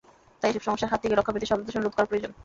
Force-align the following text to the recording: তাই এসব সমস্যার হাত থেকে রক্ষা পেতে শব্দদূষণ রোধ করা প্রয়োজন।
তাই 0.41 0.49
এসব 0.51 0.63
সমস্যার 0.63 0.91
হাত 0.91 0.99
থেকে 1.03 1.15
রক্ষা 1.15 1.33
পেতে 1.33 1.49
শব্দদূষণ 1.49 1.81
রোধ 1.81 1.93
করা 1.95 2.09
প্রয়োজন। 2.09 2.31